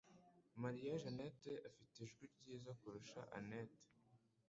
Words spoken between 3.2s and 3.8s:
anet.